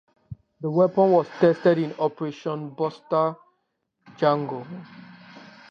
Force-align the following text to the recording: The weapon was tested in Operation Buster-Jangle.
The 0.61 0.67
weapon 0.71 1.11
was 1.11 1.27
tested 1.39 1.77
in 1.77 1.93
Operation 1.99 2.71
Buster-Jangle. 2.71 4.65